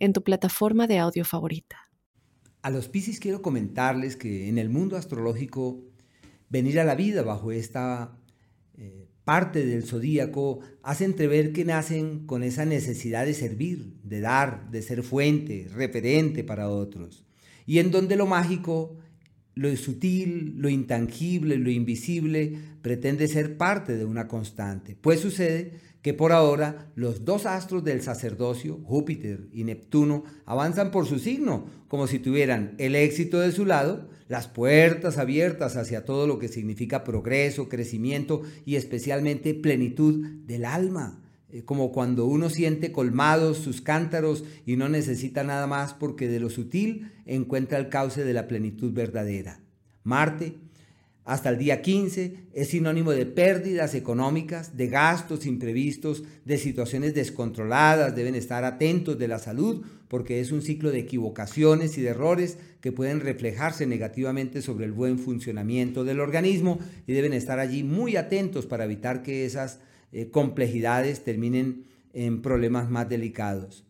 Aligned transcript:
en 0.00 0.12
tu 0.12 0.24
plataforma 0.24 0.88
de 0.88 0.98
audio 0.98 1.24
favorita. 1.24 1.76
A 2.62 2.70
los 2.70 2.88
Piscis 2.88 3.20
quiero 3.20 3.40
comentarles 3.40 4.16
que 4.16 4.48
en 4.48 4.58
el 4.58 4.68
mundo 4.68 4.96
astrológico 4.96 5.84
venir 6.48 6.80
a 6.80 6.84
la 6.84 6.94
vida 6.94 7.22
bajo 7.22 7.52
esta 7.52 8.18
eh, 8.76 9.06
parte 9.24 9.64
del 9.64 9.84
zodíaco 9.84 10.60
hace 10.82 11.04
entrever 11.04 11.52
que 11.52 11.64
nacen 11.64 12.26
con 12.26 12.42
esa 12.42 12.64
necesidad 12.64 13.24
de 13.24 13.34
servir, 13.34 13.94
de 14.02 14.20
dar, 14.20 14.70
de 14.70 14.82
ser 14.82 15.02
fuente, 15.02 15.68
referente 15.72 16.42
para 16.44 16.68
otros. 16.68 17.24
Y 17.66 17.78
en 17.78 17.90
donde 17.90 18.16
lo 18.16 18.26
mágico, 18.26 18.96
lo 19.54 19.74
sutil, 19.76 20.54
lo 20.56 20.68
intangible, 20.68 21.56
lo 21.56 21.70
invisible 21.70 22.58
pretende 22.82 23.28
ser 23.28 23.56
parte 23.56 23.96
de 23.96 24.04
una 24.04 24.26
constante. 24.26 24.96
Pues 25.00 25.20
sucede 25.20 25.72
que 26.02 26.14
por 26.14 26.32
ahora 26.32 26.90
los 26.94 27.24
dos 27.24 27.46
astros 27.46 27.84
del 27.84 28.02
sacerdocio, 28.02 28.80
Júpiter 28.84 29.48
y 29.52 29.64
Neptuno, 29.64 30.24
avanzan 30.46 30.90
por 30.90 31.06
su 31.06 31.18
signo, 31.18 31.66
como 31.88 32.06
si 32.06 32.18
tuvieran 32.18 32.74
el 32.78 32.94
éxito 32.94 33.40
de 33.40 33.52
su 33.52 33.66
lado, 33.66 34.08
las 34.28 34.48
puertas 34.48 35.18
abiertas 35.18 35.76
hacia 35.76 36.04
todo 36.04 36.26
lo 36.26 36.38
que 36.38 36.48
significa 36.48 37.04
progreso, 37.04 37.68
crecimiento 37.68 38.42
y 38.64 38.76
especialmente 38.76 39.54
plenitud 39.54 40.24
del 40.46 40.64
alma, 40.64 41.20
eh, 41.50 41.64
como 41.64 41.92
cuando 41.92 42.26
uno 42.26 42.48
siente 42.48 42.92
colmados 42.92 43.58
sus 43.58 43.80
cántaros 43.80 44.44
y 44.64 44.76
no 44.76 44.88
necesita 44.88 45.42
nada 45.42 45.66
más 45.66 45.94
porque 45.94 46.28
de 46.28 46.40
lo 46.40 46.48
sutil 46.48 47.10
encuentra 47.26 47.78
el 47.78 47.88
cauce 47.88 48.24
de 48.24 48.32
la 48.32 48.46
plenitud 48.46 48.92
verdadera. 48.92 49.60
Marte, 50.04 50.54
hasta 51.24 51.50
el 51.50 51.58
día 51.58 51.82
15 51.82 52.48
es 52.54 52.68
sinónimo 52.68 53.12
de 53.12 53.26
pérdidas 53.26 53.94
económicas, 53.94 54.76
de 54.76 54.88
gastos 54.88 55.46
imprevistos, 55.46 56.24
de 56.44 56.58
situaciones 56.58 57.14
descontroladas. 57.14 58.16
Deben 58.16 58.34
estar 58.34 58.64
atentos 58.64 59.18
de 59.18 59.28
la 59.28 59.38
salud 59.38 59.84
porque 60.08 60.40
es 60.40 60.50
un 60.50 60.62
ciclo 60.62 60.90
de 60.90 60.98
equivocaciones 61.00 61.96
y 61.98 62.02
de 62.02 62.08
errores 62.08 62.58
que 62.80 62.90
pueden 62.90 63.20
reflejarse 63.20 63.86
negativamente 63.86 64.62
sobre 64.62 64.86
el 64.86 64.92
buen 64.92 65.18
funcionamiento 65.18 66.04
del 66.04 66.20
organismo 66.20 66.78
y 67.06 67.12
deben 67.12 67.32
estar 67.32 67.58
allí 67.58 67.84
muy 67.84 68.16
atentos 68.16 68.66
para 68.66 68.84
evitar 68.84 69.22
que 69.22 69.44
esas 69.44 69.80
eh, 70.12 70.30
complejidades 70.30 71.22
terminen 71.22 71.84
en 72.12 72.42
problemas 72.42 72.90
más 72.90 73.08
delicados 73.08 73.84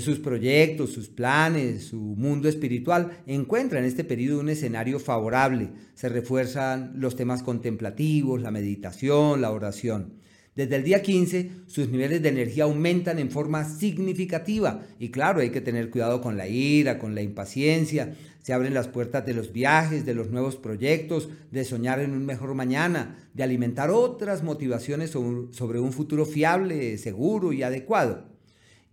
sus 0.00 0.18
proyectos, 0.18 0.90
sus 0.90 1.08
planes, 1.08 1.84
su 1.84 2.00
mundo 2.00 2.48
espiritual, 2.48 3.22
encuentra 3.26 3.78
en 3.78 3.84
este 3.84 4.02
periodo 4.02 4.40
un 4.40 4.48
escenario 4.48 4.98
favorable. 4.98 5.70
Se 5.94 6.08
refuerzan 6.08 6.94
los 6.96 7.14
temas 7.14 7.42
contemplativos, 7.42 8.42
la 8.42 8.50
meditación, 8.50 9.40
la 9.40 9.52
oración. 9.52 10.14
Desde 10.56 10.76
el 10.76 10.84
día 10.84 11.02
15, 11.02 11.50
sus 11.66 11.90
niveles 11.90 12.22
de 12.22 12.30
energía 12.30 12.64
aumentan 12.64 13.18
en 13.18 13.30
forma 13.30 13.64
significativa. 13.64 14.82
Y 14.98 15.10
claro, 15.10 15.40
hay 15.40 15.50
que 15.50 15.60
tener 15.60 15.90
cuidado 15.90 16.22
con 16.22 16.38
la 16.38 16.48
ira, 16.48 16.98
con 16.98 17.14
la 17.14 17.20
impaciencia. 17.20 18.14
Se 18.42 18.54
abren 18.54 18.72
las 18.72 18.88
puertas 18.88 19.26
de 19.26 19.34
los 19.34 19.52
viajes, 19.52 20.06
de 20.06 20.14
los 20.14 20.30
nuevos 20.30 20.56
proyectos, 20.56 21.28
de 21.50 21.64
soñar 21.64 22.00
en 22.00 22.12
un 22.12 22.24
mejor 22.24 22.54
mañana, 22.54 23.28
de 23.34 23.42
alimentar 23.42 23.90
otras 23.90 24.42
motivaciones 24.42 25.10
sobre 25.10 25.78
un 25.78 25.92
futuro 25.92 26.24
fiable, 26.24 26.96
seguro 26.96 27.52
y 27.52 27.62
adecuado. 27.62 28.35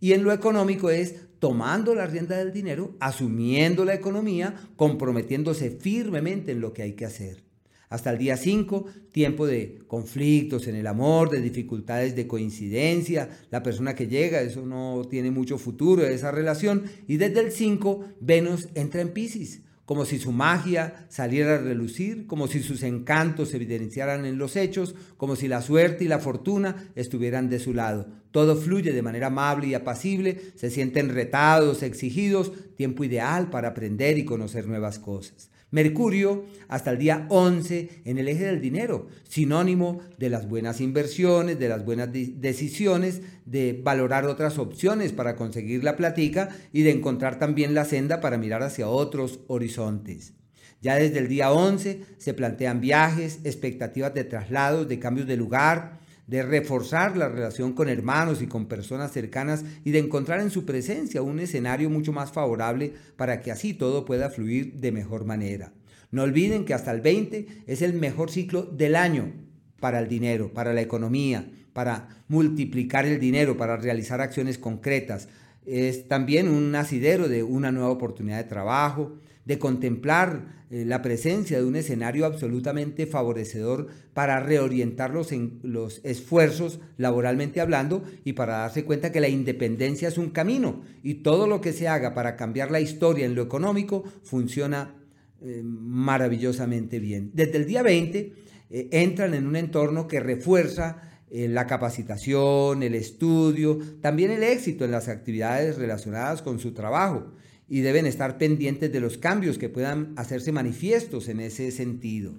Y 0.03 0.11
en 0.11 0.25
lo 0.25 0.33
económico 0.33 0.89
es 0.89 1.15
tomando 1.39 1.95
la 1.95 2.05
rienda 2.05 2.35
del 2.35 2.51
dinero, 2.51 2.97
asumiendo 2.99 3.85
la 3.85 3.93
economía, 3.93 4.53
comprometiéndose 4.75 5.71
firmemente 5.71 6.51
en 6.51 6.59
lo 6.59 6.73
que 6.73 6.81
hay 6.81 6.91
que 6.91 7.05
hacer. 7.05 7.45
Hasta 7.87 8.11
el 8.11 8.17
día 8.17 8.35
5, 8.35 8.85
tiempo 9.13 9.47
de 9.47 9.79
conflictos 9.87 10.67
en 10.67 10.75
el 10.75 10.87
amor, 10.87 11.29
de 11.29 11.39
dificultades 11.39 12.17
de 12.17 12.27
coincidencia, 12.27 13.29
la 13.49 13.63
persona 13.63 13.95
que 13.95 14.07
llega, 14.07 14.41
eso 14.41 14.65
no 14.65 15.03
tiene 15.09 15.31
mucho 15.31 15.57
futuro, 15.57 16.05
esa 16.05 16.31
relación. 16.31 16.83
Y 17.07 17.15
desde 17.15 17.39
el 17.39 17.53
5, 17.53 18.03
Venus 18.19 18.67
entra 18.75 18.99
en 18.99 19.13
Pisces 19.13 19.61
como 19.85 20.05
si 20.05 20.17
su 20.17 20.31
magia 20.31 21.05
saliera 21.09 21.55
a 21.55 21.57
relucir, 21.57 22.25
como 22.25 22.47
si 22.47 22.63
sus 22.63 22.83
encantos 22.83 23.49
se 23.49 23.57
evidenciaran 23.57 24.25
en 24.25 24.37
los 24.37 24.55
hechos, 24.55 24.95
como 25.17 25.35
si 25.35 25.47
la 25.47 25.61
suerte 25.61 26.05
y 26.05 26.07
la 26.07 26.19
fortuna 26.19 26.91
estuvieran 26.95 27.49
de 27.49 27.59
su 27.59 27.73
lado. 27.73 28.07
Todo 28.31 28.55
fluye 28.55 28.93
de 28.93 29.01
manera 29.01 29.27
amable 29.27 29.67
y 29.67 29.73
apacible, 29.73 30.41
se 30.55 30.69
sienten 30.69 31.09
retados, 31.09 31.83
exigidos, 31.83 32.53
tiempo 32.75 33.03
ideal 33.03 33.49
para 33.49 33.69
aprender 33.69 34.17
y 34.17 34.25
conocer 34.25 34.67
nuevas 34.67 34.99
cosas. 34.99 35.49
Mercurio 35.73 36.45
hasta 36.67 36.91
el 36.91 36.99
día 36.99 37.25
11 37.29 38.03
en 38.05 38.19
el 38.19 38.27
eje 38.27 38.45
del 38.45 38.61
dinero, 38.61 39.07
sinónimo 39.27 40.01
de 40.19 40.29
las 40.29 40.47
buenas 40.47 40.79
inversiones, 40.79 41.57
de 41.57 41.67
las 41.67 41.83
buenas 41.83 42.09
decisiones, 42.13 43.21
de 43.45 43.81
valorar 43.83 44.25
otras 44.25 44.59
opciones 44.59 45.13
para 45.13 45.35
conseguir 45.35 45.83
la 45.83 45.97
platica 45.97 46.49
y 46.71 46.83
de 46.83 46.91
encontrar 46.91 47.39
también 47.39 47.73
la 47.73 47.85
senda 47.85 48.21
para 48.21 48.37
mirar 48.37 48.61
hacia 48.61 48.87
otros 48.87 49.39
horizontes. 49.47 50.33
Ya 50.79 50.93
desde 50.93 51.17
el 51.17 51.27
día 51.27 51.51
11 51.51 52.01
se 52.19 52.35
plantean 52.35 52.79
viajes, 52.79 53.39
expectativas 53.43 54.13
de 54.13 54.25
traslados, 54.25 54.87
de 54.87 54.99
cambios 54.99 55.25
de 55.25 55.37
lugar, 55.37 56.02
de 56.27 56.43
reforzar 56.43 57.17
la 57.17 57.27
relación 57.27 57.73
con 57.73 57.89
hermanos 57.89 58.41
y 58.41 58.47
con 58.47 58.67
personas 58.67 59.11
cercanas 59.11 59.63
y 59.83 59.91
de 59.91 59.99
encontrar 59.99 60.39
en 60.39 60.49
su 60.49 60.65
presencia 60.65 61.21
un 61.21 61.39
escenario 61.39 61.89
mucho 61.89 62.13
más 62.13 62.31
favorable 62.31 62.93
para 63.17 63.41
que 63.41 63.51
así 63.51 63.73
todo 63.73 64.05
pueda 64.05 64.29
fluir 64.29 64.73
de 64.75 64.91
mejor 64.91 65.25
manera. 65.25 65.73
No 66.11 66.23
olviden 66.23 66.63
que 66.63 66.73
hasta 66.73 66.91
el 66.91 67.01
20 67.01 67.63
es 67.67 67.81
el 67.81 67.93
mejor 67.93 68.29
ciclo 68.29 68.63
del 68.63 68.95
año 68.95 69.33
para 69.79 69.99
el 69.99 70.07
dinero, 70.07 70.53
para 70.53 70.73
la 70.73 70.81
economía, 70.81 71.49
para 71.73 72.07
multiplicar 72.27 73.05
el 73.05 73.19
dinero, 73.19 73.57
para 73.57 73.77
realizar 73.77 74.21
acciones 74.21 74.57
concretas. 74.57 75.27
Es 75.65 76.07
también 76.07 76.47
un 76.47 76.73
asidero 76.75 77.27
de 77.27 77.43
una 77.43 77.71
nueva 77.71 77.89
oportunidad 77.89 78.37
de 78.37 78.43
trabajo, 78.43 79.17
de 79.45 79.59
contemplar 79.59 80.63
eh, 80.69 80.85
la 80.85 81.01
presencia 81.01 81.59
de 81.59 81.65
un 81.65 81.75
escenario 81.75 82.25
absolutamente 82.25 83.05
favorecedor 83.05 83.87
para 84.15 84.39
reorientar 84.39 85.11
los, 85.11 85.29
los 85.61 86.01
esfuerzos 86.03 86.79
laboralmente 86.97 87.61
hablando 87.61 88.03
y 88.23 88.33
para 88.33 88.57
darse 88.57 88.83
cuenta 88.83 89.11
que 89.11 89.21
la 89.21 89.29
independencia 89.29 90.07
es 90.07 90.17
un 90.17 90.31
camino 90.31 90.81
y 91.03 91.15
todo 91.15 91.45
lo 91.47 91.61
que 91.61 91.73
se 91.73 91.87
haga 91.87 92.13
para 92.13 92.35
cambiar 92.35 92.71
la 92.71 92.79
historia 92.79 93.25
en 93.25 93.35
lo 93.35 93.43
económico 93.43 94.03
funciona 94.23 94.95
eh, 95.41 95.61
maravillosamente 95.63 96.99
bien. 96.99 97.31
Desde 97.33 97.57
el 97.57 97.65
día 97.65 97.83
20 97.83 98.33
eh, 98.69 98.87
entran 98.91 99.33
en 99.33 99.45
un 99.45 99.55
entorno 99.55 100.07
que 100.07 100.19
refuerza 100.19 101.09
la 101.35 101.65
capacitación, 101.65 102.83
el 102.83 102.93
estudio, 102.93 103.79
también 104.01 104.29
el 104.29 104.43
éxito 104.43 104.85
en 104.85 104.91
las 104.91 105.07
actividades 105.07 105.79
relacionadas 105.79 106.43
con 106.43 106.59
su 106.59 106.73
trabajo 106.75 107.33
y 107.67 107.81
deben 107.81 108.05
estar 108.05 108.37
pendientes 108.37 108.91
de 108.91 108.99
los 108.99 109.17
cambios 109.17 109.57
que 109.57 109.69
puedan 109.69 110.13
hacerse 110.15 110.51
manifiestos 110.51 111.29
en 111.29 111.39
ese 111.39 111.71
sentido. 111.71 112.33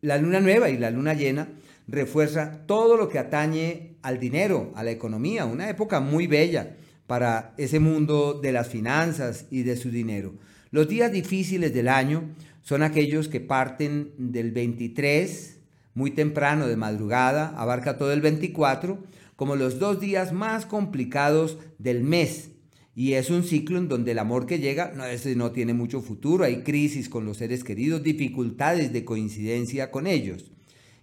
La 0.00 0.18
luna 0.18 0.40
nueva 0.40 0.68
y 0.70 0.78
la 0.78 0.90
luna 0.90 1.14
llena 1.14 1.48
refuerza 1.86 2.66
todo 2.66 2.96
lo 2.96 3.08
que 3.08 3.18
atañe 3.18 3.96
al 4.02 4.18
dinero, 4.18 4.72
a 4.74 4.82
la 4.82 4.90
economía, 4.90 5.44
una 5.44 5.68
época 5.68 6.00
muy 6.00 6.26
bella 6.26 6.76
para 7.06 7.54
ese 7.56 7.78
mundo 7.78 8.40
de 8.40 8.52
las 8.52 8.68
finanzas 8.68 9.46
y 9.50 9.62
de 9.62 9.76
su 9.76 9.90
dinero. 9.90 10.34
Los 10.70 10.88
días 10.88 11.12
difíciles 11.12 11.74
del 11.74 11.88
año 11.88 12.30
son 12.62 12.82
aquellos 12.82 13.28
que 13.28 13.40
parten 13.40 14.12
del 14.16 14.52
23, 14.52 15.58
muy 15.94 16.12
temprano 16.12 16.66
de 16.66 16.76
madrugada, 16.76 17.54
abarca 17.56 17.98
todo 17.98 18.12
el 18.12 18.22
24, 18.22 18.98
como 19.36 19.56
los 19.56 19.78
dos 19.78 20.00
días 20.00 20.32
más 20.32 20.64
complicados 20.64 21.58
del 21.78 22.02
mes, 22.02 22.51
y 22.94 23.14
es 23.14 23.30
un 23.30 23.42
ciclo 23.42 23.78
en 23.78 23.88
donde 23.88 24.12
el 24.12 24.18
amor 24.18 24.46
que 24.46 24.58
llega 24.58 24.92
no, 24.94 25.04
no 25.36 25.52
tiene 25.52 25.72
mucho 25.72 26.02
futuro, 26.02 26.44
hay 26.44 26.62
crisis 26.62 27.08
con 27.08 27.24
los 27.24 27.38
seres 27.38 27.64
queridos, 27.64 28.02
dificultades 28.02 28.92
de 28.92 29.04
coincidencia 29.04 29.90
con 29.90 30.06
ellos. 30.06 30.50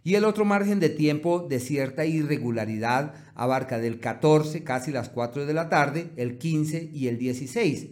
Y 0.04 0.16
el 0.16 0.24
otro 0.24 0.46
margen 0.46 0.80
de 0.80 0.90
tiempo 0.90 1.46
de 1.50 1.60
cierta 1.60 2.06
irregularidad 2.06 3.16
abarca 3.36 3.80
del 3.80 4.00
14, 4.00 4.64
casi 4.64 4.92
las 4.92 5.10
4 5.10 5.46
de 5.46 5.54
la 5.54 5.70
tarde, 5.70 6.12
el 6.16 6.38
15 6.38 6.92
y 6.94 7.08
el 7.08 7.18
16. 7.18 7.88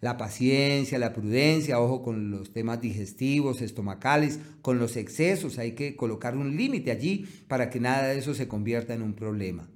La 0.00 0.16
paciencia, 0.16 0.98
la 0.98 1.12
prudencia, 1.14 1.80
ojo 1.80 2.02
con 2.02 2.30
los 2.30 2.52
temas 2.52 2.80
digestivos, 2.80 3.62
estomacales, 3.62 4.40
con 4.60 4.78
los 4.78 4.96
excesos, 4.96 5.58
hay 5.58 5.72
que 5.72 5.96
colocar 5.96 6.36
un 6.36 6.56
límite 6.56 6.90
allí 6.90 7.26
para 7.46 7.70
que 7.70 7.80
nada 7.80 8.08
de 8.08 8.18
eso 8.18 8.34
se 8.34 8.48
convierta 8.48 8.92
en 8.94 9.02
un 9.02 9.14
problema. 9.14 9.68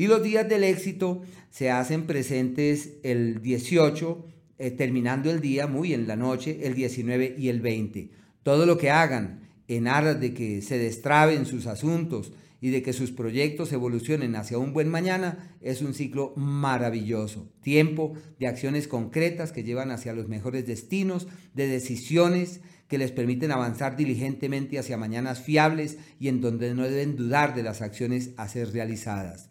Y 0.00 0.06
los 0.06 0.22
días 0.22 0.48
del 0.48 0.64
éxito 0.64 1.20
se 1.50 1.70
hacen 1.70 2.06
presentes 2.06 2.94
el 3.02 3.42
18, 3.42 4.26
eh, 4.56 4.70
terminando 4.70 5.30
el 5.30 5.42
día, 5.42 5.66
muy 5.66 5.92
en 5.92 6.08
la 6.08 6.16
noche, 6.16 6.60
el 6.62 6.74
19 6.74 7.34
y 7.36 7.50
el 7.50 7.60
20. 7.60 8.10
Todo 8.42 8.64
lo 8.64 8.78
que 8.78 8.88
hagan 8.88 9.50
en 9.68 9.88
aras 9.88 10.18
de 10.18 10.32
que 10.32 10.62
se 10.62 10.78
destraben 10.78 11.44
sus 11.44 11.66
asuntos 11.66 12.32
y 12.62 12.70
de 12.70 12.82
que 12.82 12.94
sus 12.94 13.12
proyectos 13.12 13.74
evolucionen 13.74 14.36
hacia 14.36 14.56
un 14.56 14.72
buen 14.72 14.88
mañana 14.88 15.54
es 15.60 15.82
un 15.82 15.92
ciclo 15.92 16.32
maravilloso. 16.34 17.52
Tiempo 17.62 18.14
de 18.38 18.46
acciones 18.46 18.88
concretas 18.88 19.52
que 19.52 19.64
llevan 19.64 19.90
hacia 19.90 20.14
los 20.14 20.28
mejores 20.28 20.66
destinos, 20.66 21.28
de 21.52 21.66
decisiones 21.66 22.62
que 22.88 22.96
les 22.96 23.12
permiten 23.12 23.52
avanzar 23.52 23.98
diligentemente 23.98 24.78
hacia 24.78 24.96
mañanas 24.96 25.42
fiables 25.42 25.98
y 26.18 26.28
en 26.28 26.40
donde 26.40 26.74
no 26.74 26.84
deben 26.84 27.16
dudar 27.16 27.54
de 27.54 27.64
las 27.64 27.82
acciones 27.82 28.30
a 28.38 28.48
ser 28.48 28.72
realizadas. 28.72 29.50